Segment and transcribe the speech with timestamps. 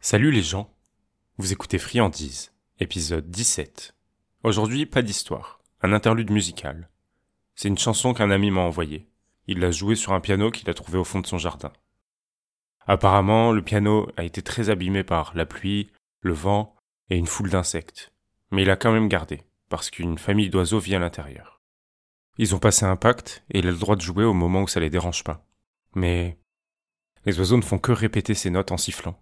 [0.00, 0.72] Salut les gens,
[1.38, 3.96] vous écoutez Friandise, épisode 17.
[4.44, 6.88] Aujourd'hui, pas d'histoire, un interlude musical.
[7.56, 9.08] C'est une chanson qu'un ami m'a envoyée.
[9.48, 11.72] Il l'a jouée sur un piano qu'il a trouvé au fond de son jardin.
[12.86, 15.90] Apparemment, le piano a été très abîmé par la pluie,
[16.20, 16.76] le vent
[17.10, 18.12] et une foule d'insectes.
[18.52, 21.60] Mais il a quand même gardé, parce qu'une famille d'oiseaux vit à l'intérieur.
[22.38, 24.68] Ils ont passé un pacte et il a le droit de jouer au moment où
[24.68, 25.44] ça les dérange pas.
[25.96, 26.38] Mais
[27.26, 29.20] les oiseaux ne font que répéter ces notes en sifflant.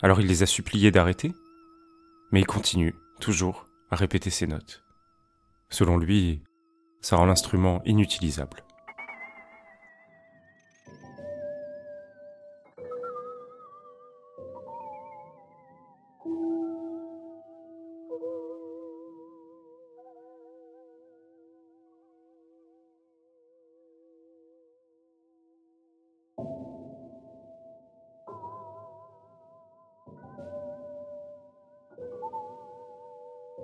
[0.00, 1.32] Alors il les a suppliés d'arrêter,
[2.30, 4.84] mais il continue, toujours, à répéter ces notes.
[5.70, 6.42] Selon lui,
[7.00, 8.62] ça rend l'instrument inutilisable.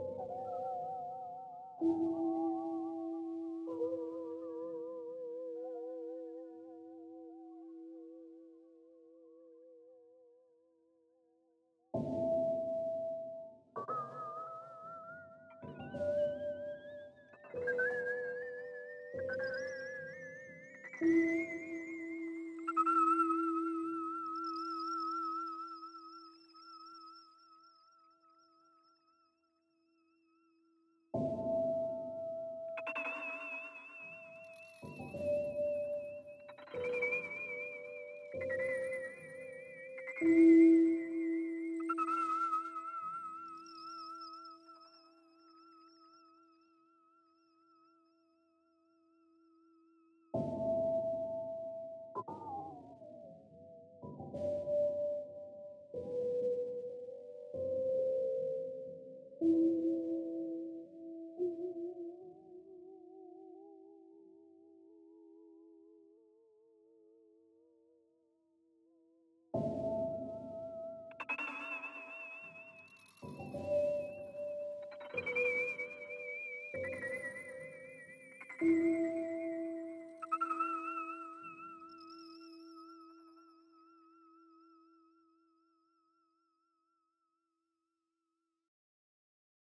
[0.06, 0.28] Thank
[1.80, 2.13] you.